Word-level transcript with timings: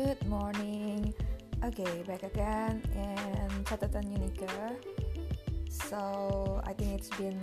Good 0.00 0.26
morning. 0.28 1.12
Okay, 1.62 2.02
back 2.08 2.22
again 2.22 2.80
in 2.96 3.64
Catatan 3.64 4.08
Unica. 4.08 4.72
So 5.68 6.62
I 6.64 6.72
think 6.72 6.96
it's 6.98 7.10
been 7.20 7.38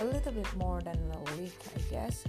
a 0.00 0.04
little 0.04 0.32
bit 0.32 0.48
more 0.56 0.80
than 0.80 0.96
a 0.96 1.36
week, 1.36 1.52
I 1.76 1.80
guess. 1.92 2.24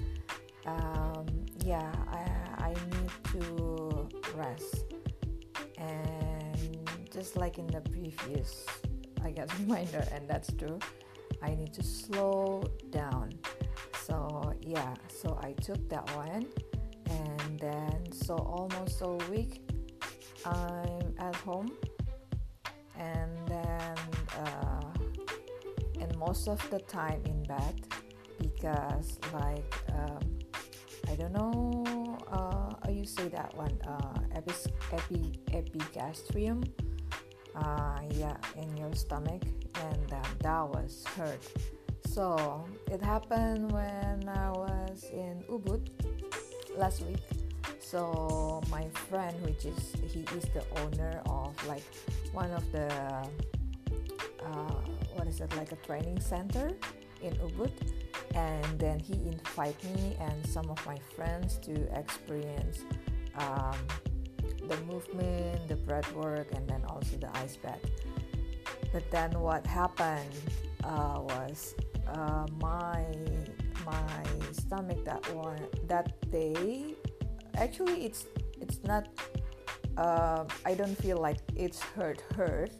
Um, 0.65 1.25
yeah, 1.63 1.89
I, 2.11 2.67
I 2.67 2.73
need 2.91 3.11
to 3.31 4.09
rest, 4.35 4.91
and 5.77 6.83
just 7.09 7.37
like 7.37 7.57
in 7.57 7.67
the 7.67 7.79
previous, 7.79 8.65
I 9.23 9.31
got 9.31 9.57
reminder, 9.59 10.05
and 10.11 10.27
that's 10.27 10.51
true. 10.51 10.79
I 11.41 11.55
need 11.55 11.71
to 11.75 11.83
slow 11.83 12.65
down. 12.89 13.31
So 14.03 14.51
yeah, 14.59 14.93
so 15.07 15.39
I 15.41 15.53
took 15.53 15.79
that 15.87 16.13
one 16.13 16.45
and 17.13 17.59
then 17.59 18.11
so 18.11 18.35
almost 18.35 19.01
a 19.01 19.13
week 19.29 19.61
I'm 20.45 21.13
at 21.19 21.35
home. 21.35 21.71
And 22.97 23.31
then 23.47 23.97
uh, 24.37 24.91
and 25.99 26.17
most 26.17 26.47
of 26.47 26.59
the 26.69 26.79
time 26.79 27.21
in 27.25 27.43
bed 27.43 27.75
because 28.39 29.19
like 29.33 29.73
um, 29.93 30.19
I 31.09 31.15
don't 31.15 31.33
know 31.33 32.17
uh, 32.31 32.89
you 32.89 33.05
say 33.05 33.27
that 33.29 33.55
one 33.55 33.77
uh, 33.87 34.19
epi, 34.35 35.39
epigastrium 35.51 36.63
uh, 37.55 37.99
yeah 38.11 38.37
in 38.55 38.77
your 38.77 38.93
stomach. 38.93 39.43
And 39.75 40.13
um, 40.13 40.21
that 40.39 40.67
was 40.69 41.03
hurt. 41.17 41.41
So 42.05 42.63
it 42.91 43.01
happened 43.01 43.71
when 43.71 44.29
I 44.29 44.51
was 44.51 45.05
in 45.11 45.43
Ubud 45.49 45.89
last 46.77 47.01
week. 47.01 47.23
So 47.79 48.61
my 48.69 48.87
friend 49.09 49.35
which 49.45 49.65
is 49.65 49.93
he 50.01 50.21
is 50.37 50.45
the 50.53 50.63
owner 50.81 51.21
of 51.29 51.53
like 51.67 51.83
one 52.31 52.51
of 52.51 52.63
the 52.71 52.89
uh, 54.43 54.75
what 55.15 55.27
is 55.27 55.39
it 55.39 55.55
like 55.55 55.71
a 55.71 55.79
training 55.87 56.19
center 56.19 56.71
in 57.21 57.33
ubud. 57.37 57.71
And 58.35 58.79
then 58.79 58.99
he 58.99 59.13
invite 59.13 59.81
me 59.83 60.17
and 60.19 60.45
some 60.47 60.69
of 60.69 60.83
my 60.85 60.97
friends 61.15 61.59
to 61.59 61.73
experience 61.97 62.79
um, 63.37 63.77
the 64.67 64.77
movement 64.89 65.67
the 65.67 65.75
breath 65.75 66.11
work 66.15 66.47
and 66.55 66.67
then 66.67 66.83
also 66.89 67.17
the 67.17 67.29
ice 67.37 67.57
bath. 67.57 67.79
But 68.91 69.09
then 69.11 69.39
what 69.39 69.65
happened 69.65 70.33
uh, 70.83 71.19
was 71.21 71.75
uh, 72.07 72.45
my 72.61 73.05
my 73.85 74.23
stomach 74.51 75.03
that 75.05 75.23
one 75.35 75.59
that 75.87 76.07
day 76.31 76.95
actually 77.55 78.05
it's 78.05 78.25
it's 78.61 78.83
not 78.83 79.07
uh, 79.97 80.43
I 80.65 80.73
don't 80.73 80.95
feel 80.95 81.17
like 81.17 81.37
it's 81.55 81.81
hurt 81.81 82.21
hurt 82.35 82.71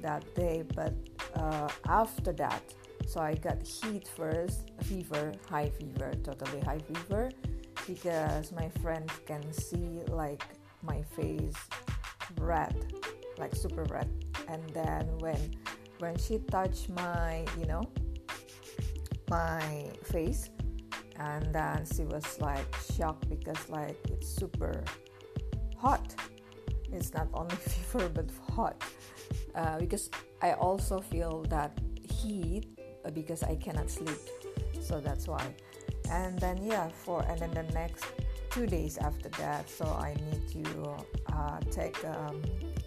that 0.00 0.22
day 0.34 0.64
but 0.74 0.94
uh, 1.34 1.68
after 1.88 2.32
that 2.32 2.62
so 3.06 3.20
I 3.20 3.34
got 3.34 3.66
heat 3.66 4.06
first 4.06 4.70
fever 4.82 5.32
high 5.48 5.70
fever 5.70 6.12
totally 6.22 6.60
high 6.60 6.80
fever 6.80 7.30
because 7.86 8.52
my 8.52 8.68
friends 8.82 9.12
can 9.26 9.52
see 9.52 10.02
like 10.08 10.44
my 10.82 11.02
face 11.16 11.56
red 12.38 12.74
like 13.38 13.54
super 13.54 13.84
red. 13.84 14.08
And 14.48 14.62
then 14.70 15.06
when 15.18 15.38
when 15.98 16.16
she 16.18 16.38
touched 16.50 16.90
my 16.90 17.44
you 17.58 17.66
know 17.66 17.82
my 19.28 19.86
face. 20.04 20.50
And 21.18 21.52
then 21.52 21.84
she 21.84 22.04
was 22.04 22.40
like 22.40 22.66
shocked 22.96 23.28
because 23.28 23.68
like 23.68 23.98
it's 24.08 24.28
super 24.28 24.84
hot. 25.76 26.14
It's 26.92 27.12
not 27.12 27.28
only 27.34 27.56
fever 27.72 28.08
but 28.08 28.30
hot. 28.54 28.82
Uh, 29.54 29.78
because 29.78 30.10
i 30.40 30.52
also 30.52 31.00
feel 31.00 31.42
that 31.48 31.76
heat 32.08 32.66
uh, 33.04 33.10
because 33.10 33.42
i 33.42 33.54
cannot 33.56 33.90
sleep. 33.90 34.18
So 34.80 35.00
that's 35.00 35.26
why. 35.26 35.44
And 36.10 36.38
then 36.38 36.62
yeah 36.62 36.88
for 36.88 37.22
and 37.22 37.38
then 37.40 37.50
the 37.50 37.66
next 37.74 38.04
two 38.50 38.66
days 38.66 38.96
after 38.96 39.28
that 39.28 39.68
so 39.68 39.84
i 39.84 40.14
need 40.24 40.48
to 40.48 40.96
uh, 41.30 41.60
take 41.70 42.02
um, 42.06 42.40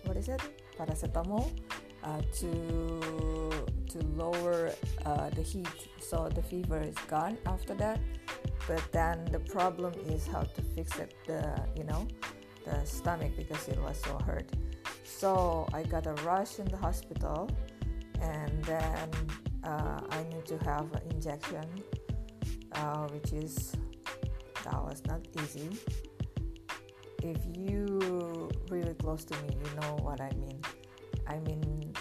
what 0.06 0.18
is 0.18 0.28
it? 0.28 0.42
Paracetamol 0.78 1.52
uh, 2.04 2.22
to 2.40 3.52
to 3.92 4.00
lower 4.16 4.72
uh, 5.06 5.30
the 5.32 5.42
heat. 5.42 5.68
So 6.00 6.30
the 6.34 6.42
fever 6.42 6.82
is 6.82 6.96
gone 7.08 7.38
after 7.46 7.74
that. 7.76 8.00
But 8.68 8.84
then 8.92 9.26
the 9.32 9.40
problem 9.40 9.94
is 10.08 10.28
how 10.28 10.44
to 10.44 10.62
fix 10.76 10.98
it 11.00 11.14
the 11.28 11.44
you 11.76 11.84
know 11.84 12.08
the 12.66 12.86
stomach 12.86 13.32
because 13.36 13.68
it 13.68 13.80
was 13.82 13.98
so 14.04 14.18
hurt. 14.20 14.50
So 15.04 15.68
i 15.74 15.84
got 15.84 16.08
a 16.08 16.14
rush 16.26 16.60
in 16.60 16.66
the 16.66 16.78
hospital 16.78 17.50
and 18.22 18.64
then 18.64 19.10
uh, 19.64 20.00
i 20.10 20.24
need 20.32 20.46
to 20.46 20.58
have 20.60 20.92
an 20.94 21.02
injection 21.12 21.66
uh, 22.74 23.08
which 23.10 23.34
is 23.34 23.76
that 24.64 24.82
was 24.84 25.02
not 25.08 25.22
easy. 25.42 25.70
If 27.24 27.38
you 27.58 28.50
really 28.70 28.94
close 28.96 29.24
to 29.26 29.36
me 29.44 29.50
you 29.64 29.82
know 29.82 29.98
what 30.02 30.22
i 30.22 30.32
mean 30.36 30.62
i 31.28 31.40
mean 31.40 31.94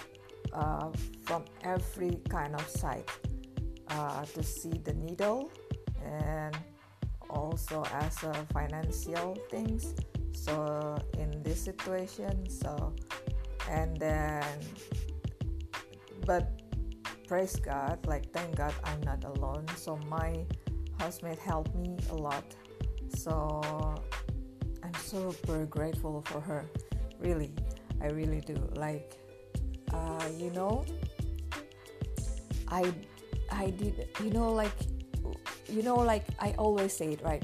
uh, 0.53 0.89
from 1.23 1.45
every 1.63 2.19
kind 2.29 2.53
of 2.55 2.67
side 2.67 3.05
uh, 3.87 4.25
to 4.25 4.43
see 4.43 4.73
the 4.83 4.93
needle 4.93 5.51
and 6.03 6.57
also 7.29 7.83
as 7.93 8.23
a 8.23 8.33
financial 8.53 9.37
things. 9.49 9.93
So 10.33 10.97
in 11.17 11.43
this 11.43 11.61
situation 11.61 12.49
so 12.49 12.93
and 13.69 13.95
then 13.97 14.43
but 16.25 16.49
praise 17.27 17.55
god 17.55 18.05
like 18.07 18.31
thank 18.33 18.55
god 18.55 18.73
i'm 18.83 19.01
not 19.01 19.23
alone. 19.23 19.65
So 19.75 19.97
my 20.09 20.45
housemate 20.99 21.39
helped 21.39 21.75
me 21.75 21.97
a 22.09 22.15
lot. 22.15 22.45
So 23.15 23.61
i'm 24.83 24.93
super 24.95 25.65
grateful 25.65 26.21
for 26.25 26.41
her 26.41 26.65
really 27.19 27.53
i 28.01 28.07
really 28.07 28.41
do. 28.41 28.57
Like 28.75 29.17
uh, 29.93 30.27
you 30.37 30.51
know 30.51 30.85
i 32.69 32.91
i 33.51 33.69
did 33.71 34.07
you 34.23 34.31
know 34.31 34.51
like 34.51 34.71
you 35.67 35.83
know 35.83 35.95
like 35.95 36.25
i 36.39 36.53
always 36.57 36.93
say 36.93 37.13
it 37.13 37.21
right? 37.23 37.43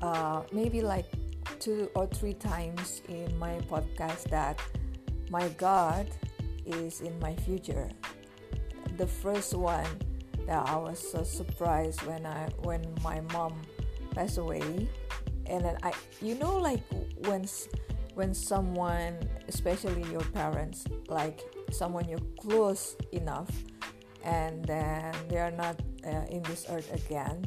Uh, 0.00 0.42
maybe 0.52 0.80
like 0.80 1.06
two 1.58 1.90
or 1.96 2.06
three 2.06 2.34
times 2.34 3.02
in 3.08 3.36
my 3.38 3.58
podcast 3.66 4.30
that 4.30 4.60
my 5.30 5.48
god 5.58 6.06
is 6.64 7.00
in 7.00 7.18
my 7.18 7.34
future. 7.34 7.88
The 8.96 9.06
first 9.06 9.54
one 9.54 9.86
that 10.46 10.66
i 10.68 10.76
was 10.76 10.98
so 10.98 11.22
surprised 11.24 12.00
when 12.02 12.24
i 12.24 12.48
when 12.62 12.82
my 13.02 13.20
mom 13.32 13.60
passed 14.14 14.38
away. 14.38 14.88
And 15.46 15.64
then 15.64 15.76
i 15.82 15.92
you 16.20 16.34
know 16.36 16.56
like 16.58 16.82
when 17.26 17.46
when 18.18 18.34
someone 18.34 19.14
especially 19.46 20.02
your 20.10 20.26
parents 20.34 20.84
like 21.08 21.40
someone 21.70 22.08
you're 22.08 22.28
close 22.42 22.96
enough 23.12 23.50
and 24.24 24.64
then 24.64 25.14
they 25.28 25.38
are 25.38 25.54
not 25.54 25.78
uh, 26.04 26.26
in 26.34 26.42
this 26.50 26.66
earth 26.68 26.90
again 26.92 27.38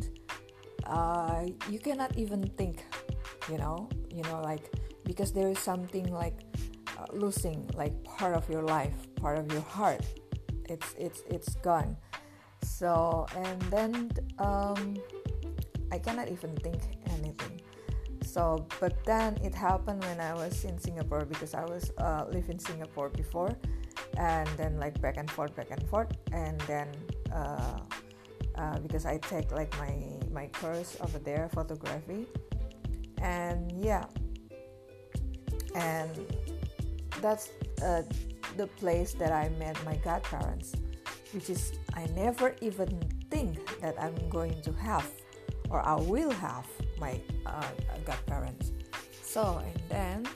uh, 0.87 1.43
you 1.69 1.77
cannot 1.77 2.15
even 2.15 2.41
think 2.55 2.85
you 3.51 3.57
know 3.57 3.89
you 4.09 4.23
know 4.23 4.39
like 4.41 4.71
because 5.03 5.31
there 5.33 5.49
is 5.49 5.59
something 5.59 6.07
like 6.13 6.39
uh, 6.97 7.05
losing 7.11 7.69
like 7.75 7.91
part 8.03 8.33
of 8.33 8.47
your 8.49 8.63
life 8.63 8.95
part 9.21 9.37
of 9.37 9.51
your 9.53 9.61
heart. 9.61 10.01
It's 10.67 10.95
it's 10.97 11.21
it's 11.29 11.55
gone. 11.61 11.95
So 12.63 13.25
and 13.37 13.61
then 13.69 14.11
um, 14.39 14.97
i 15.91 15.99
cannot 15.99 16.29
even 16.29 16.55
think 16.63 16.79
anything 17.11 17.59
so 18.33 18.65
but 18.79 18.93
then 19.05 19.37
it 19.43 19.53
happened 19.53 20.01
when 20.09 20.19
i 20.19 20.33
was 20.33 20.63
in 20.63 20.77
singapore 20.79 21.25
because 21.25 21.53
i 21.53 21.65
was 21.65 21.91
uh, 21.97 22.23
live 22.31 22.49
in 22.49 22.59
singapore 22.59 23.09
before. 23.09 23.51
And 24.17 24.47
then 24.57 24.77
like 24.77 24.99
back 25.01 25.17
and 25.17 25.29
forth 25.29 25.55
back 25.55 25.71
and 25.71 25.83
forth. 25.89 26.11
And 26.31 26.59
then 26.61 26.87
uh, 27.33 27.79
uh, 28.55 28.79
because 28.79 29.05
I 29.05 29.17
take 29.17 29.51
like 29.51 29.71
my 29.79 29.95
my 30.31 30.47
course 30.47 30.97
over 31.01 31.19
there 31.19 31.49
photography. 31.53 32.27
And 33.21 33.71
yeah. 33.71 34.05
And 35.75 36.11
that's 37.21 37.49
uh, 37.83 38.03
the 38.57 38.67
place 38.67 39.13
that 39.13 39.31
I 39.31 39.49
met 39.57 39.77
my 39.85 39.95
godparents 39.97 40.75
which 41.31 41.49
is 41.49 41.71
I 41.95 42.07
never 42.07 42.55
even 42.59 42.91
think 43.31 43.79
that 43.79 43.95
I'm 43.97 44.27
going 44.27 44.61
to 44.63 44.73
have 44.73 45.07
or 45.69 45.79
I 45.79 45.95
will 45.95 46.31
have 46.31 46.67
my 47.01 47.19
uh, 47.45 47.65
godparents. 48.05 48.71
So 49.23 49.61
and 49.65 49.81
then 49.89 50.27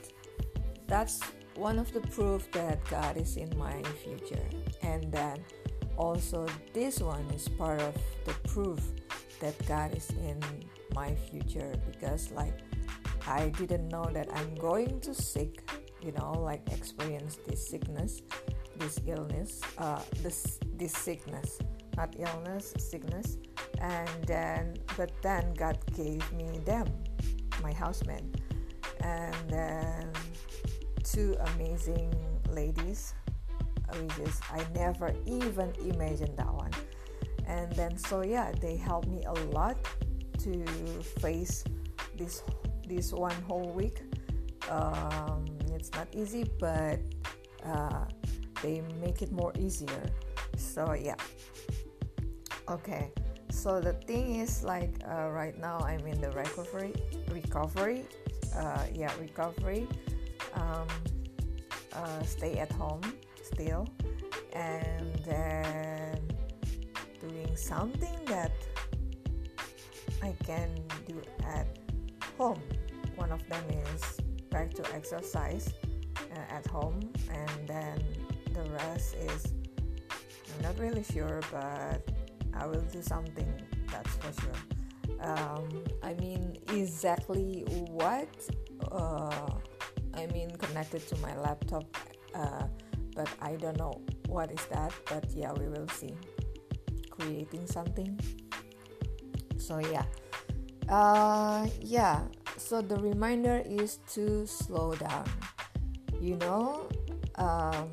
that's 0.86 1.20
one 1.54 1.78
of 1.78 1.92
the 1.92 2.00
proof 2.00 2.50
that 2.52 2.84
God 2.90 3.16
is 3.16 3.36
in 3.36 3.50
my 3.56 3.82
future. 4.04 4.44
And 4.82 5.10
then 5.12 5.44
also 5.96 6.46
this 6.74 7.00
one 7.00 7.24
is 7.30 7.48
part 7.48 7.80
of 7.80 7.94
the 8.24 8.34
proof 8.50 8.80
that 9.40 9.54
God 9.66 9.94
is 9.96 10.10
in 10.10 10.40
my 10.94 11.14
future. 11.14 11.72
Because 11.90 12.30
like 12.32 12.58
I 13.26 13.48
didn't 13.50 13.88
know 13.88 14.04
that 14.12 14.28
I'm 14.34 14.54
going 14.56 15.00
to 15.00 15.14
sick, 15.14 15.70
you 16.02 16.12
know, 16.12 16.32
like 16.32 16.62
experience 16.72 17.38
this 17.46 17.66
sickness, 17.68 18.22
this 18.76 19.00
illness, 19.06 19.60
uh, 19.78 20.00
this 20.22 20.58
this 20.76 20.92
sickness, 20.92 21.58
not 21.96 22.14
illness, 22.18 22.74
sickness, 22.78 23.38
and 23.80 24.08
then 24.26 24.76
but 24.96 25.10
then 25.22 25.54
God 25.54 25.78
gave 25.94 26.24
me 26.32 26.58
them, 26.64 26.86
my 27.62 27.72
housemen, 27.72 28.34
and 29.00 29.34
then 29.48 30.10
two 31.02 31.36
amazing 31.54 32.12
ladies, 32.50 33.14
which 34.00 34.18
is 34.28 34.40
I 34.50 34.64
never 34.74 35.14
even 35.26 35.72
imagined 35.84 36.36
that 36.36 36.52
one, 36.52 36.72
and 37.46 37.70
then 37.72 37.96
so 37.96 38.22
yeah, 38.22 38.52
they 38.60 38.76
helped 38.76 39.08
me 39.08 39.24
a 39.24 39.32
lot 39.54 39.76
to 40.38 40.64
face 41.20 41.64
this 42.16 42.42
this 42.86 43.12
one 43.12 43.36
whole 43.42 43.70
week. 43.70 44.02
Um, 44.70 45.44
it's 45.74 45.92
not 45.92 46.08
easy, 46.12 46.44
but 46.58 46.98
uh, 47.64 48.04
they 48.62 48.82
make 49.00 49.22
it 49.22 49.32
more 49.32 49.52
easier. 49.58 50.02
So 50.56 50.94
yeah. 50.94 51.16
Okay. 52.68 53.12
So 53.66 53.80
the 53.80 53.94
thing 53.94 54.36
is, 54.36 54.62
like 54.62 54.94
uh, 55.10 55.28
right 55.30 55.58
now, 55.58 55.80
I'm 55.80 56.06
in 56.06 56.20
the 56.20 56.30
recovery. 56.30 56.94
Recovery. 57.26 58.06
Uh, 58.54 58.86
yeah, 58.94 59.10
recovery. 59.18 59.88
Um, 60.54 60.86
uh, 61.92 62.22
stay 62.22 62.58
at 62.58 62.70
home 62.70 63.02
still, 63.42 63.88
and 64.52 65.18
then 65.26 66.20
doing 67.20 67.56
something 67.56 68.14
that 68.26 68.52
I 70.22 70.32
can 70.46 70.70
do 71.08 71.20
at 71.42 71.66
home. 72.38 72.62
One 73.16 73.32
of 73.32 73.42
them 73.48 73.64
is 73.90 74.20
back 74.48 74.74
to 74.74 74.94
exercise 74.94 75.74
uh, 76.30 76.54
at 76.54 76.68
home, 76.68 77.00
and 77.34 77.66
then 77.66 77.98
the 78.54 78.62
rest 78.70 79.16
is 79.16 79.52
I'm 80.54 80.62
not 80.62 80.78
really 80.78 81.02
sure, 81.02 81.40
but 81.50 82.15
I 82.58 82.66
will 82.66 82.82
do 82.92 83.02
something 83.02 83.50
that's 83.90 84.14
for 84.16 84.32
sure. 84.40 84.60
Um, 85.20 85.84
I 86.02 86.14
mean, 86.14 86.58
exactly 86.72 87.64
what 87.90 88.28
uh, 88.92 89.50
I 90.14 90.26
mean 90.28 90.50
connected 90.56 91.06
to 91.08 91.16
my 91.18 91.36
laptop, 91.38 91.84
uh, 92.34 92.66
but 93.14 93.28
I 93.40 93.56
don't 93.56 93.78
know 93.78 94.00
what 94.28 94.50
is 94.50 94.64
that. 94.66 94.92
But 95.06 95.30
yeah, 95.34 95.52
we 95.52 95.68
will 95.68 95.88
see. 95.88 96.14
Creating 97.10 97.66
something. 97.66 98.20
So 99.56 99.78
yeah, 99.78 100.04
uh, 100.88 101.66
yeah 101.80 102.22
so 102.56 102.80
the 102.80 102.96
reminder 102.96 103.62
is 103.64 103.98
to 104.08 104.46
slow 104.46 104.94
down 104.94 105.24
you 106.20 106.36
know 106.36 106.88
um, 107.36 107.90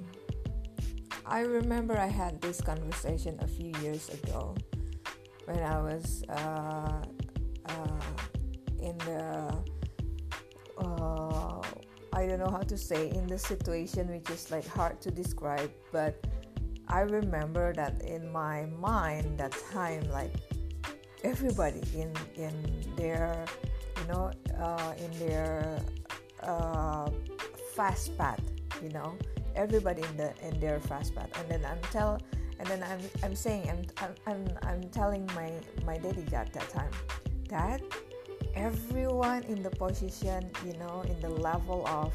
i 1.25 1.42
remember 1.42 1.98
i 1.98 2.08
had 2.08 2.40
this 2.42 2.62
conversation 2.62 3.38
a 3.42 3.48
few 3.48 3.72
years 3.81 4.10
ago 4.10 4.56
when 5.46 5.60
i 5.60 5.80
was 5.81 6.24
uh, 6.30 7.02
uh, 7.70 8.02
in 8.80 8.98
the 9.00 9.56
uh, 10.78 11.62
i 12.14 12.25
don't 12.25 12.40
know 12.40 12.50
how 12.50 12.62
to 12.62 12.78
say 12.78 13.10
in 13.10 13.28
the 13.28 13.38
situation 13.38 14.08
which 14.10 14.30
is 14.30 14.52
like 14.52 14.68
hard 14.68 15.00
to 15.02 15.12
describe 15.12 15.72
but 15.92 16.25
i 16.88 17.02
remember 17.02 17.74
that 17.74 18.02
in 18.04 18.30
my 18.31 18.66
mind 18.80 19.38
that 19.38 19.56
time 19.72 20.04
like 20.12 20.34
everybody 21.24 21.81
in 21.96 22.12
in 22.36 22.54
their 22.98 23.46
you 24.00 24.14
know 24.14 24.31
uh, 24.60 24.94
in 24.98 25.12
their 25.20 25.80
uh, 26.44 27.10
fast 27.75 28.18
path 28.18 28.42
you 28.81 28.90
know 28.90 29.16
everybody 29.56 30.02
in 30.02 30.18
the 30.18 30.34
in 30.48 30.60
their 30.60 30.80
fast 30.80 31.16
path 31.16 31.30
and 31.40 31.50
then 31.50 31.64
i'm 31.66 31.80
tell 31.92 32.20
and 32.60 32.68
then 32.68 32.84
i'm 32.84 33.00
i'm 33.24 33.36
saying 33.36 33.70
i'm 33.70 34.16
i'm 34.28 34.48
i'm, 34.64 34.82
telling 34.90 35.26
my 35.36 35.52
my 35.86 35.98
daddy 35.98 36.26
at 36.34 36.52
that 36.54 36.70
time 36.70 36.92
that 37.50 37.82
everyone 38.56 39.44
in 39.44 39.62
the 39.64 39.70
position 39.70 40.50
you 40.66 40.74
know 40.78 41.04
in 41.08 41.20
the 41.22 41.30
level 41.30 41.86
of 41.88 42.14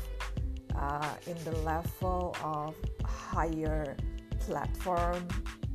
uh, 0.76 1.14
in 1.26 1.36
the 1.42 1.56
level 1.62 2.36
of 2.44 2.76
higher 3.04 3.96
platform 4.38 5.26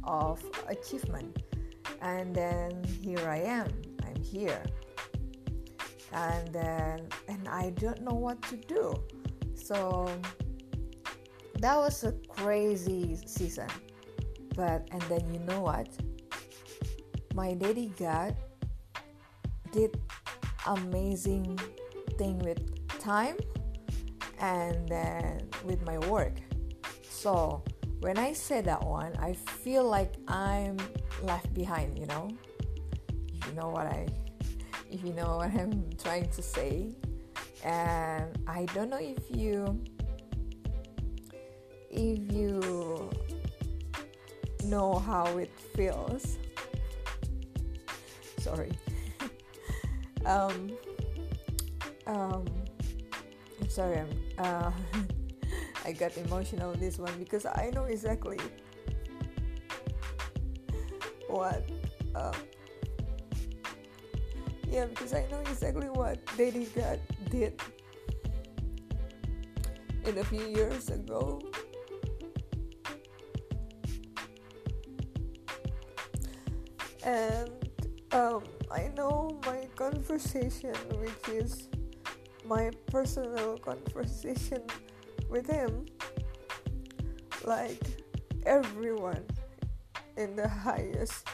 of 0.06 0.42
achievement 0.70 1.44
and 2.04 2.36
then 2.36 2.84
here 3.02 3.26
I 3.28 3.38
am. 3.38 3.68
I'm 4.06 4.22
here. 4.22 4.62
And 6.12 6.54
then 6.54 7.08
and 7.28 7.48
I 7.48 7.72
don't 7.72 8.02
know 8.02 8.14
what 8.14 8.42
to 8.44 8.58
do. 8.58 8.94
So 9.56 10.12
that 11.64 11.78
was 11.78 12.04
a 12.04 12.12
crazy 12.28 13.16
season. 13.26 13.70
But 14.54 14.86
and 14.92 15.02
then 15.04 15.24
you 15.34 15.40
know 15.48 15.62
what? 15.62 15.88
My 17.34 17.54
daddy 17.54 17.94
God 17.98 18.36
did 19.72 19.96
amazing 20.68 21.58
thing 22.18 22.38
with 22.40 22.60
time 23.00 23.38
and 24.40 24.88
then 24.90 25.48
with 25.64 25.82
my 25.86 25.98
work. 26.10 26.36
So 27.10 27.64
when 28.02 28.18
I 28.18 28.34
say 28.34 28.60
that 28.60 28.84
one, 28.84 29.16
I 29.16 29.32
feel 29.32 29.86
like 29.86 30.16
I'm 30.28 30.76
left 31.22 31.54
behind, 31.54 31.98
you 31.98 32.06
know? 32.08 32.28
If 33.34 33.48
you 33.48 33.54
know 33.54 33.70
what 33.70 33.88
I 33.88 34.08
if 34.92 35.02
you 35.06 35.14
know 35.14 35.38
what 35.38 35.56
I'm 35.56 35.90
trying 36.04 36.30
to 36.30 36.42
say. 36.42 36.92
And 37.64 38.38
I 38.48 38.66
don't 38.76 38.90
know 38.90 39.00
if 39.00 39.24
you 39.32 39.82
if 41.94 42.32
you 42.34 43.10
know 44.66 45.00
how 45.00 45.38
it 45.38 45.52
feels. 45.76 46.38
Sorry. 48.40 48.72
um 50.26 50.72
um 52.08 52.46
I'm 53.62 53.70
sorry 53.70 54.00
I'm 54.00 54.10
uh 54.38 54.72
I 55.86 55.92
got 55.92 56.16
emotional 56.18 56.72
on 56.72 56.80
this 56.80 56.98
one 56.98 57.14
because 57.20 57.46
I 57.46 57.72
know 57.74 57.84
exactly 57.86 58.40
what 61.28 61.68
uh, 62.16 62.32
yeah 64.70 64.86
because 64.86 65.14
I 65.14 65.26
know 65.30 65.40
exactly 65.42 65.88
what 65.88 66.20
Daddy 66.38 66.68
God 66.76 67.00
did 67.30 67.60
in 70.06 70.18
a 70.18 70.24
few 70.24 70.46
years 70.48 70.90
ago 70.90 71.42
and 77.04 77.50
um, 78.12 78.44
I 78.72 78.90
know 78.96 79.40
my 79.46 79.68
conversation 79.76 80.76
which 81.00 81.30
is 81.30 81.70
my 82.46 82.72
personal 82.88 83.58
conversation 83.58 84.62
with 85.30 85.48
him 85.50 85.86
like 87.44 87.82
everyone 88.46 89.24
in 90.18 90.36
the 90.36 90.48
highest 90.48 91.28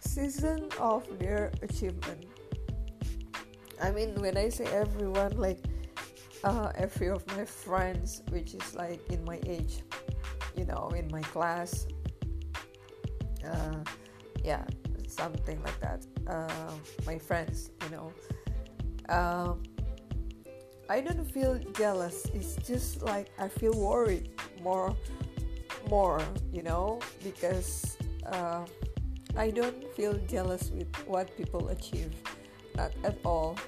season 0.00 0.68
of 0.80 1.06
their 1.18 1.52
achievement. 1.62 2.26
I 3.82 3.90
mean, 3.90 4.14
when 4.16 4.36
I 4.36 4.48
say 4.48 4.64
everyone, 4.66 5.36
like 5.36 5.58
uh, 6.44 6.72
every 6.74 7.08
of 7.08 7.26
my 7.36 7.44
friends, 7.44 8.22
which 8.30 8.54
is 8.54 8.74
like 8.74 9.00
in 9.10 9.24
my 9.24 9.38
age, 9.46 9.82
you 10.56 10.64
know, 10.64 10.90
in 10.96 11.08
my 11.10 11.22
class, 11.22 11.86
uh, 13.44 13.84
yeah, 14.42 14.64
something 15.16 15.58
like 15.62 15.80
that. 15.80 16.06
Uh, 16.28 16.72
my 17.06 17.18
friends, 17.18 17.70
you 17.84 17.90
know. 17.90 18.12
Uh, 19.08 19.54
I 20.88 21.00
don't 21.00 21.24
feel 21.24 21.58
jealous. 21.74 22.26
It's 22.34 22.54
just 22.62 23.02
like 23.02 23.30
I 23.38 23.48
feel 23.48 23.72
worried 23.74 24.30
more, 24.62 24.94
more, 25.90 26.22
you 26.52 26.62
know, 26.62 27.00
because 27.24 27.96
uh, 28.30 28.64
I 29.36 29.50
don't 29.50 29.82
feel 29.94 30.14
jealous 30.28 30.70
with 30.70 30.94
what 31.06 31.34
people 31.36 31.68
achieve, 31.68 32.14
not 32.76 32.92
at 33.02 33.18
all, 33.24 33.58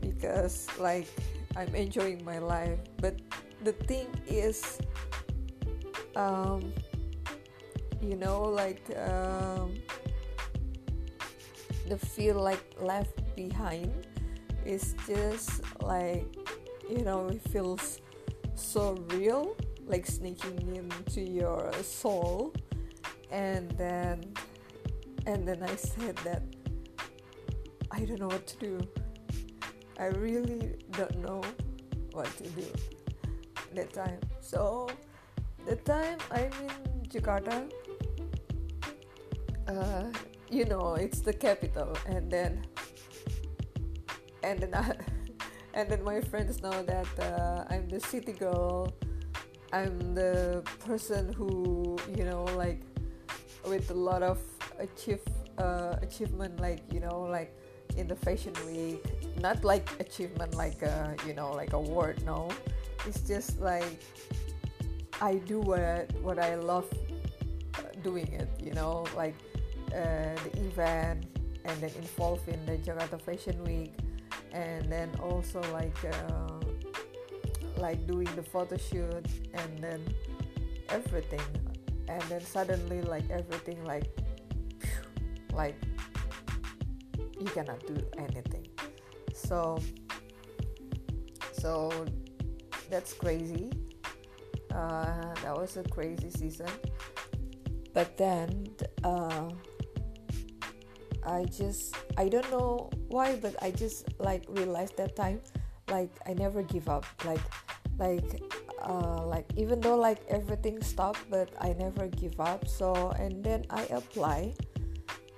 because 0.00 0.66
like 0.78 1.06
I'm 1.54 1.72
enjoying 1.74 2.24
my 2.24 2.38
life. 2.38 2.78
But 2.98 3.20
the 3.62 3.72
thing 3.72 4.08
is, 4.26 4.78
um, 6.16 6.72
you 8.02 8.16
know, 8.16 8.42
like 8.42 8.82
um, 8.98 9.74
the 11.88 11.98
feel 11.98 12.36
like 12.36 12.64
left 12.80 13.22
behind 13.36 14.06
is 14.64 14.94
just 15.06 15.62
like 15.82 16.26
you 16.88 17.02
know 17.02 17.28
it 17.28 17.42
feels 17.50 18.00
so 18.54 18.94
real 19.08 19.56
like 19.86 20.06
sneaking 20.06 20.58
into 20.74 21.20
your 21.20 21.72
soul 21.82 22.52
and 23.30 23.70
then 23.72 24.20
and 25.26 25.46
then 25.46 25.62
i 25.62 25.74
said 25.76 26.16
that 26.24 26.42
i 27.90 28.04
don't 28.04 28.20
know 28.20 28.28
what 28.28 28.46
to 28.46 28.56
do 28.58 28.88
I 29.98 30.06
really 30.06 30.76
don't 30.92 31.16
know 31.24 31.42
what 32.12 32.28
to 32.36 32.44
do 32.50 32.66
that 33.74 33.92
time. 33.92 34.20
So 34.40 34.88
the 35.64 35.76
time 35.76 36.18
I'm 36.30 36.52
in 36.52 37.08
Jakarta, 37.08 37.64
uh, 39.68 40.04
you 40.50 40.64
know, 40.64 40.94
it's 40.94 41.20
the 41.20 41.32
capital, 41.32 41.96
and 42.06 42.30
then 42.30 42.64
and 44.42 44.60
then 44.60 44.74
I, 44.74 44.96
and 45.74 45.88
then 45.90 46.02
my 46.04 46.20
friends 46.20 46.62
know 46.62 46.82
that 46.82 47.08
uh, 47.18 47.64
I'm 47.70 47.88
the 47.88 48.00
city 48.00 48.32
girl. 48.32 48.92
I'm 49.72 50.14
the 50.14 50.62
person 50.86 51.32
who 51.32 51.98
you 52.16 52.24
know 52.24 52.44
like 52.56 52.82
with 53.66 53.90
a 53.90 53.94
lot 53.94 54.22
of 54.22 54.38
achieve 54.78 55.22
uh, 55.58 55.96
achievement 56.02 56.60
like 56.60 56.82
you 56.92 57.00
know 57.00 57.22
like 57.22 57.52
in 57.96 58.06
the 58.06 58.16
fashion 58.16 58.52
week. 58.66 59.04
Not 59.40 59.64
like 59.64 59.88
achievement 60.00 60.54
like 60.54 60.82
a 60.82 61.14
you 61.26 61.34
know 61.34 61.50
like 61.52 61.72
a 61.72 61.80
word 61.80 62.24
no. 62.24 62.48
It's 63.06 63.20
just 63.20 63.60
like 63.60 64.02
i 65.20 65.34
do 65.34 65.60
what 65.60 66.12
what 66.20 66.38
i 66.38 66.54
love 66.56 66.86
uh, 67.78 67.82
doing 68.02 68.30
it 68.32 68.48
you 68.62 68.72
know 68.72 69.04
like 69.16 69.34
uh, 69.54 69.58
the 69.90 70.60
event 70.66 71.26
and 71.64 71.80
then 71.80 71.90
involved 71.96 72.48
in 72.48 72.64
the 72.66 72.78
jakarta 72.78 73.20
fashion 73.20 73.62
week 73.64 73.94
and 74.52 74.90
then 74.90 75.10
also 75.20 75.60
like 75.72 75.96
uh, 76.04 76.60
like 77.76 78.06
doing 78.06 78.28
the 78.36 78.42
photo 78.42 78.76
shoot 78.76 79.26
and 79.54 79.78
then 79.78 80.00
everything. 80.88 81.40
And 82.08 82.22
then 82.22 82.40
suddenly 82.40 83.02
like 83.02 83.28
everything 83.30 83.84
like 83.84 84.06
like 85.52 85.76
you 87.38 87.46
cannot 87.46 87.86
do 87.86 87.96
anything. 88.16 88.66
So 89.34 89.78
so 91.52 91.90
that's 92.90 93.12
crazy. 93.12 93.72
Uh, 94.70 95.34
that 95.42 95.56
was 95.56 95.76
a 95.76 95.82
crazy 95.84 96.30
season. 96.30 96.70
But 97.92 98.16
then 98.16 98.68
uh, 99.04 99.48
i 101.26 101.44
just 101.44 101.94
i 102.16 102.28
don't 102.28 102.50
know 102.50 102.90
why 103.08 103.36
but 103.36 103.54
i 103.62 103.70
just 103.70 104.06
like 104.18 104.44
realized 104.48 104.96
that 104.96 105.14
time 105.16 105.40
like 105.90 106.10
i 106.26 106.34
never 106.34 106.62
give 106.62 106.88
up. 106.88 107.06
Like 107.24 107.40
like 107.98 108.42
uh, 108.82 109.24
like 109.26 109.46
even 109.56 109.80
though 109.80 109.96
like 109.96 110.20
everything 110.28 110.82
stopped 110.82 111.28
but 111.30 111.50
i 111.60 111.72
never 111.78 112.08
give 112.08 112.38
up. 112.40 112.68
So 112.68 113.10
and 113.18 113.42
then 113.44 113.64
i 113.70 113.82
apply 113.90 114.54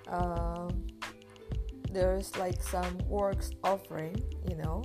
um, 0.08 0.86
there's 1.92 2.36
like 2.36 2.62
some 2.62 2.96
works 3.06 3.50
offering 3.62 4.22
you 4.48 4.56
know? 4.56 4.82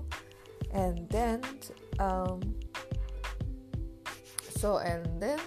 And 0.74 1.08
then 1.10 1.42
um, 2.00 2.42
so 4.50 4.78
and 4.78 5.22
then 5.22 5.40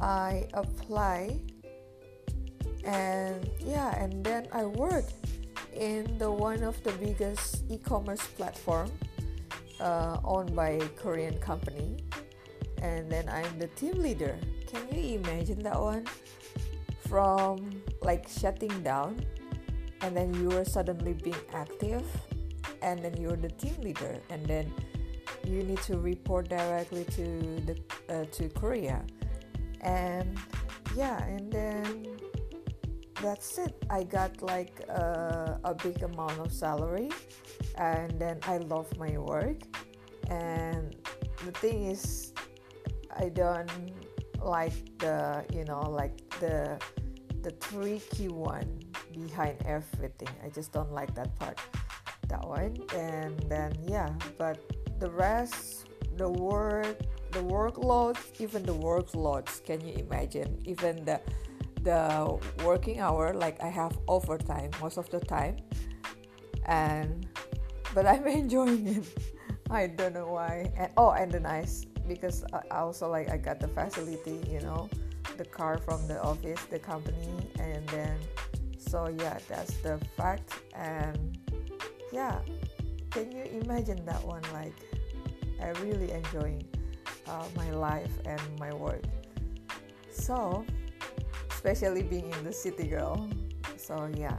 i 0.00 0.46
apply 0.54 1.40
and 2.84 3.50
yeah 3.60 3.98
and 4.02 4.24
then 4.24 4.46
i 4.52 4.64
work 4.64 5.04
in 5.74 6.18
the 6.18 6.30
one 6.30 6.62
of 6.62 6.80
the 6.84 6.92
biggest 6.92 7.64
e-commerce 7.68 8.26
platform 8.36 8.90
uh, 9.80 10.18
owned 10.24 10.54
by 10.54 10.70
a 10.70 10.88
korean 10.96 11.38
company. 11.38 11.96
And 12.82 13.10
then 13.10 13.28
i'm 13.28 13.58
the 13.58 13.68
team 13.68 13.98
leader. 13.98 14.38
Can 14.66 14.86
you 14.92 15.18
imagine 15.18 15.62
that 15.62 15.80
one? 15.80 16.06
From 17.08 17.82
like 18.02 18.28
shutting 18.28 18.82
down 18.82 19.24
and 20.00 20.16
then 20.16 20.34
you 20.34 20.52
are 20.52 20.64
suddenly 20.64 21.14
being 21.14 21.44
active 21.52 22.04
and 22.82 23.02
then 23.02 23.16
you're 23.16 23.36
the 23.36 23.50
team 23.50 23.74
leader 23.80 24.20
and 24.30 24.44
then 24.46 24.72
you 25.46 25.62
need 25.62 25.80
to 25.82 25.98
report 25.98 26.48
directly 26.48 27.04
to 27.04 27.24
the 27.66 27.76
uh, 28.08 28.24
to 28.32 28.48
Korea. 28.50 29.04
And 29.80 30.38
yeah 30.96 31.22
and 31.24 31.52
then 31.52 32.13
that's 33.24 33.56
it 33.56 33.74
I 33.88 34.04
got 34.04 34.32
like 34.42 34.76
uh, 34.88 35.56
a 35.64 35.74
big 35.74 36.02
amount 36.02 36.38
of 36.44 36.52
salary 36.52 37.08
and 37.78 38.10
then 38.20 38.36
I 38.54 38.58
love 38.58 38.88
my 38.98 39.16
work 39.16 39.60
and 40.28 40.94
the 41.44 41.52
thing 41.62 41.78
is 41.94 42.32
I 43.16 43.30
don't 43.30 43.70
like 44.44 44.76
the 44.98 45.44
you 45.56 45.64
know 45.64 45.80
like 46.00 46.16
the 46.40 46.78
the 47.44 47.52
tricky 47.52 48.28
one 48.28 48.80
behind 49.12 49.56
everything. 49.66 50.32
I 50.42 50.48
just 50.48 50.72
don't 50.72 50.92
like 50.92 51.14
that 51.14 51.36
part. 51.36 51.60
That 52.28 52.48
one. 52.48 52.76
And 52.94 53.38
then 53.48 53.72
yeah, 53.86 54.10
but 54.38 54.58
the 54.98 55.10
rest, 55.10 55.86
the 56.16 56.28
work, 56.28 56.98
the 57.32 57.40
workload, 57.40 58.16
even 58.40 58.62
the 58.62 58.74
workloads, 58.74 59.62
can 59.62 59.86
you 59.86 59.94
imagine? 59.94 60.58
Even 60.64 61.04
the 61.04 61.20
the 61.84 62.38
working 62.64 63.00
hour, 63.00 63.32
like 63.34 63.62
I 63.62 63.68
have 63.68 63.96
overtime 64.08 64.70
most 64.80 64.96
of 64.96 65.08
the 65.10 65.20
time. 65.20 65.56
And 66.66 67.28
but 67.94 68.06
I'm 68.06 68.26
enjoying 68.42 68.88
it. 68.88 69.04
I 69.70 69.86
don't 69.86 70.14
know 70.14 70.26
why. 70.26 70.72
And 70.76 70.90
oh, 70.96 71.10
and 71.10 71.30
the 71.30 71.40
nice 71.40 71.84
because 72.08 72.44
I 72.52 72.80
also 72.80 73.08
like 73.08 73.30
I 73.30 73.36
got 73.36 73.60
the 73.60 73.68
facility, 73.68 74.40
you 74.50 74.60
know 74.60 74.88
the 75.36 75.44
car 75.44 75.78
from 75.78 76.06
the 76.06 76.22
office, 76.22 76.62
the 76.70 76.78
company, 76.78 77.50
and 77.58 77.86
then 77.88 78.18
so 78.78 79.08
yeah, 79.18 79.38
that's 79.48 79.74
the 79.78 79.98
fact. 80.16 80.54
And 80.74 81.38
yeah, 82.12 82.40
can 83.10 83.32
you 83.32 83.44
imagine 83.62 84.04
that 84.06 84.22
one? 84.24 84.42
Like, 84.52 84.74
I 85.60 85.70
really 85.82 86.12
enjoying 86.12 86.64
uh, 87.26 87.44
my 87.56 87.70
life 87.70 88.12
and 88.24 88.40
my 88.58 88.72
work. 88.72 89.02
So, 90.10 90.64
especially 91.64 92.02
being 92.02 92.30
in 92.30 92.44
the 92.44 92.52
city 92.52 92.86
girl. 92.86 93.26
So 93.76 94.10
yeah, 94.14 94.36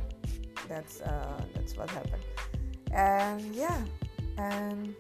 that's 0.69 1.01
uh, 1.01 1.41
that's 1.55 1.75
what 1.75 1.89
happened. 1.89 2.21
And 2.91 3.41
yeah, 3.55 3.81
and 4.37 4.93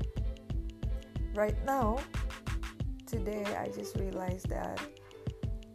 right 1.35 1.55
now, 1.65 1.99
today 3.05 3.45
I 3.57 3.69
just 3.69 3.95
realized 3.97 4.49
that 4.49 4.81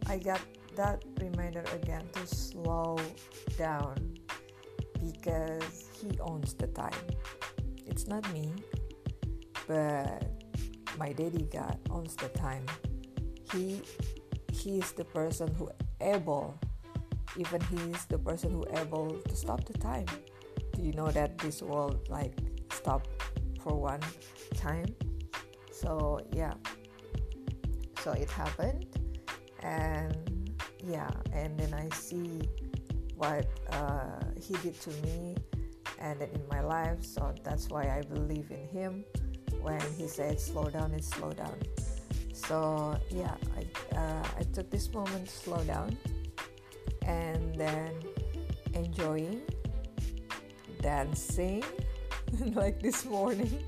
I 0.07 0.17
got 0.17 0.41
that 0.75 1.03
reminder 1.21 1.63
again 1.73 2.03
to 2.13 2.27
slow 2.27 2.99
down 3.57 3.95
because 4.99 5.87
he 6.01 6.19
owns 6.19 6.53
the 6.53 6.67
time. 6.67 7.07
It's 7.87 8.07
not 8.07 8.27
me, 8.33 8.51
but 9.67 10.27
my 10.99 11.13
daddy 11.13 11.47
God 11.47 11.79
owns 11.89 12.15
the 12.17 12.27
time. 12.27 12.65
He 13.53 13.81
he 14.51 14.79
is 14.79 14.91
the 14.91 15.05
person 15.05 15.47
who 15.55 15.71
able 16.01 16.59
even 17.37 17.61
he's 17.61 18.05
the 18.05 18.17
person 18.17 18.51
who 18.51 18.65
able 18.75 19.11
to 19.27 19.35
stop 19.35 19.63
the 19.65 19.73
time. 19.73 20.05
Do 20.73 20.81
you 20.81 20.93
know 20.93 21.09
that 21.11 21.37
this 21.37 21.61
world 21.61 22.07
like 22.09 22.37
stop 22.71 23.07
for 23.63 23.75
one 23.75 24.01
time? 24.55 24.87
So 25.71 26.19
yeah. 26.33 26.53
So 28.03 28.11
it 28.11 28.29
happened 28.29 28.87
and 29.63 30.51
yeah 30.83 31.09
and 31.33 31.57
then 31.59 31.73
i 31.73 31.87
see 31.95 32.41
what 33.15 33.45
uh, 33.71 34.19
he 34.39 34.55
did 34.55 34.79
to 34.81 34.89
me 35.05 35.35
and 35.99 36.19
then 36.19 36.29
in 36.33 36.41
my 36.49 36.61
life 36.61 37.03
so 37.03 37.33
that's 37.43 37.69
why 37.69 37.83
i 37.83 38.01
believe 38.01 38.49
in 38.49 38.67
him 38.69 39.05
when 39.61 39.79
he 39.97 40.07
said 40.07 40.39
slow 40.39 40.67
down 40.69 40.91
and 40.91 41.03
slow 41.03 41.31
down 41.31 41.55
so 42.33 42.97
yeah 43.09 43.35
i, 43.57 43.95
uh, 43.95 44.23
I 44.39 44.43
took 44.53 44.69
this 44.69 44.91
moment 44.93 45.27
to 45.27 45.31
slow 45.31 45.63
down 45.63 45.97
and 47.05 47.55
then 47.55 47.93
enjoying 48.73 49.41
dancing 50.81 51.63
like 52.53 52.81
this 52.81 53.05
morning. 53.05 53.63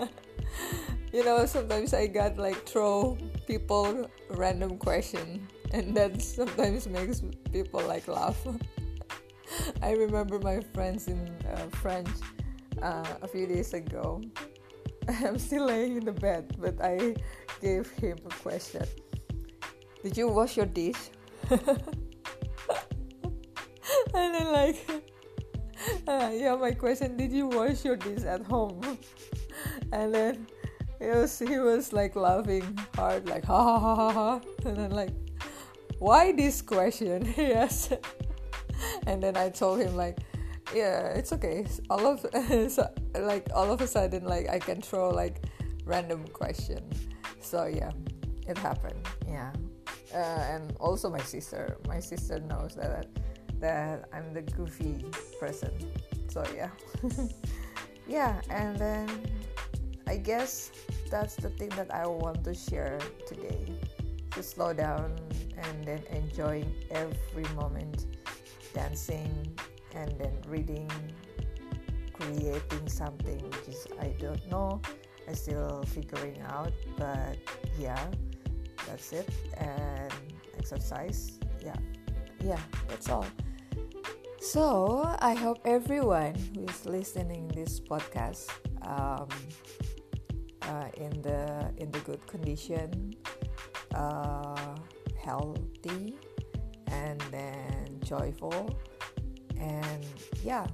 You 1.14 1.22
know 1.22 1.46
sometimes 1.46 1.94
i 1.94 2.08
got 2.08 2.38
like 2.38 2.66
throw 2.66 3.16
people 3.46 4.10
random 4.30 4.76
question 4.78 5.46
and 5.70 5.94
that 5.94 6.20
sometimes 6.20 6.88
makes 6.88 7.22
people 7.52 7.78
like 7.86 8.08
laugh. 8.08 8.34
I 9.82 9.92
remember 9.92 10.40
my 10.40 10.58
friends 10.74 11.06
in 11.06 11.30
uh, 11.46 11.70
french 11.70 12.10
uh, 12.82 13.06
a 13.22 13.28
few 13.28 13.46
days 13.46 13.74
ago 13.74 14.22
i'm 15.24 15.38
still 15.38 15.66
laying 15.66 15.96
in 15.96 16.04
the 16.04 16.12
bed 16.12 16.56
but 16.58 16.80
i 16.82 17.14
gave 17.60 17.90
him 17.92 18.16
a 18.26 18.34
question 18.42 18.84
did 20.02 20.16
you 20.16 20.28
wash 20.28 20.56
your 20.56 20.66
dish 20.66 21.10
and 21.50 21.60
then 24.12 24.52
like 24.52 24.90
uh, 26.06 26.30
yeah 26.34 26.56
my 26.56 26.72
question 26.72 27.16
did 27.16 27.32
you 27.32 27.46
wash 27.46 27.84
your 27.84 27.96
dish 27.96 28.24
at 28.24 28.42
home 28.42 28.80
and 29.92 30.14
then 30.14 30.46
he 31.00 31.06
was 31.10 31.38
he 31.38 31.58
was 31.58 31.92
like 31.92 32.16
laughing 32.16 32.78
hard, 32.94 33.28
like 33.28 33.44
ha 33.44 33.62
ha 33.62 33.78
ha 33.78 33.94
ha 33.94 34.12
ha, 34.12 34.40
and 34.64 34.76
then 34.76 34.90
like, 34.90 35.10
why 35.98 36.32
this 36.32 36.62
question? 36.62 37.32
yes. 37.36 37.92
and 39.06 39.22
then 39.22 39.36
I 39.36 39.50
told 39.50 39.80
him 39.80 39.96
like, 39.96 40.18
yeah, 40.72 41.08
it's 41.08 41.32
okay. 41.32 41.66
All 41.90 42.06
of 42.06 42.20
so, 42.70 42.88
like 43.18 43.48
all 43.54 43.70
of 43.70 43.80
a 43.80 43.86
sudden, 43.86 44.24
like 44.24 44.48
I 44.48 44.58
can 44.58 44.80
throw 44.80 45.10
like 45.10 45.44
random 45.84 46.24
question. 46.28 46.82
So 47.40 47.66
yeah, 47.66 47.90
it 48.48 48.56
happened. 48.56 49.06
Yeah, 49.26 49.52
uh, 50.14 50.48
and 50.48 50.74
also 50.80 51.10
my 51.10 51.20
sister. 51.20 51.76
My 51.86 52.00
sister 52.00 52.40
knows 52.40 52.74
that 52.76 53.06
that 53.60 54.08
I'm 54.12 54.32
the 54.32 54.42
goofy 54.42 55.04
person. 55.38 55.72
So 56.28 56.44
yeah, 56.54 56.70
yeah, 58.08 58.40
and 58.50 58.78
then 58.78 59.08
I 60.06 60.16
guess 60.16 60.70
that's 61.10 61.36
the 61.36 61.50
thing 61.50 61.70
that 61.70 61.92
I 61.92 62.06
want 62.06 62.44
to 62.44 62.54
share 62.54 62.98
today. 63.26 63.66
To 64.32 64.42
slow 64.42 64.72
down 64.72 65.14
and 65.56 65.84
then 65.84 66.02
enjoying 66.10 66.66
every 66.90 67.46
moment, 67.54 68.06
dancing 68.74 69.30
and 69.94 70.10
then 70.18 70.34
reading, 70.46 70.90
creating 72.12 72.88
something 72.88 73.38
which 73.50 73.68
is 73.68 73.86
I 74.00 74.14
don't 74.18 74.42
know. 74.50 74.80
I'm 75.26 75.34
still 75.34 75.82
figuring 75.88 76.40
out, 76.42 76.72
but 76.98 77.38
yeah, 77.78 77.98
that's 78.86 79.12
it. 79.12 79.28
And 79.56 80.12
exercise, 80.58 81.38
yeah, 81.64 81.76
yeah, 82.42 82.60
that's 82.88 83.08
all. 83.08 83.26
So 84.40 85.16
I 85.20 85.32
hope 85.34 85.60
everyone 85.64 86.34
who 86.54 86.64
is 86.68 86.84
listening 86.84 87.48
this 87.48 87.80
podcast 87.80 88.50
um, 88.82 89.28
uh, 90.62 90.88
in 90.98 91.22
the 91.22 91.72
in 91.78 91.90
the 91.90 92.00
good 92.00 92.20
condition, 92.26 93.16
uh, 93.94 94.76
healthy, 95.16 96.14
and 96.88 97.20
then 97.32 98.00
joyful 98.04 98.68
and 99.64 100.04
yeah. 100.44 100.66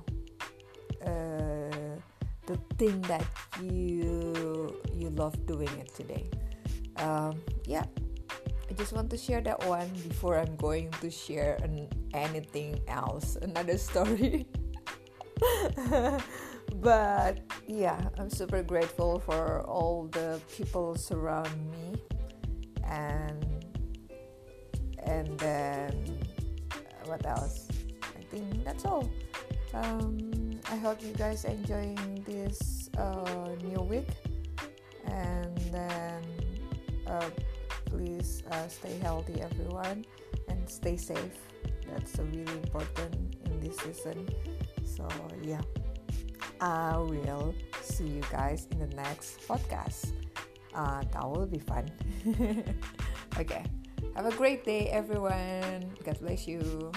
Uh, 1.00 1.96
the 2.46 2.58
thing 2.76 3.00
that 3.02 3.24
you 3.62 4.74
you 4.92 5.08
love 5.10 5.38
doing 5.46 5.70
it 5.78 5.94
today. 5.94 6.28
Um, 6.96 7.38
yeah. 7.64 7.84
I 8.68 8.72
just 8.74 8.92
want 8.92 9.10
to 9.10 9.16
share 9.16 9.40
that 9.42 9.66
one 9.66 9.90
before 10.06 10.38
i'm 10.38 10.54
going 10.54 10.90
to 11.02 11.10
share 11.10 11.58
an, 11.62 11.88
anything 12.14 12.80
else 12.86 13.36
another 13.42 13.78
story. 13.78 14.46
But 16.76 17.40
yeah 17.66 17.98
i'm 18.18 18.30
super 18.30 18.62
grateful 18.62 19.18
for 19.18 19.62
all 19.66 20.06
the 20.12 20.40
people 20.54 20.94
surround 20.94 21.50
me. 21.70 21.98
And 22.86 23.44
and 25.02 25.38
then 25.38 25.92
what 27.06 27.26
else 27.26 27.69
that's 28.64 28.84
all. 28.84 29.10
Um, 29.74 30.58
I 30.70 30.76
hope 30.76 31.02
you 31.02 31.12
guys 31.14 31.44
enjoying 31.44 32.22
this 32.26 32.90
uh, 32.98 33.50
new 33.62 33.80
week, 33.82 34.08
and 35.06 35.56
then 35.72 36.22
uh, 37.06 37.30
please 37.86 38.42
uh, 38.50 38.68
stay 38.68 38.98
healthy, 38.98 39.40
everyone, 39.40 40.04
and 40.48 40.68
stay 40.68 40.96
safe. 40.96 41.38
That's 41.88 42.18
really 42.18 42.58
important 42.62 43.36
in 43.46 43.60
this 43.60 43.76
season. 43.78 44.28
So 44.84 45.08
yeah, 45.42 45.62
I 46.60 46.96
will 46.98 47.54
see 47.80 48.06
you 48.06 48.22
guys 48.30 48.66
in 48.70 48.78
the 48.78 48.94
next 48.94 49.40
podcast. 49.46 50.12
Uh, 50.74 51.02
that 51.12 51.28
will 51.28 51.46
be 51.46 51.58
fun. 51.58 51.90
okay. 53.38 53.64
Have 54.14 54.26
a 54.26 54.36
great 54.36 54.64
day, 54.64 54.88
everyone. 54.88 55.90
God 56.04 56.18
bless 56.20 56.46
you. 56.46 56.92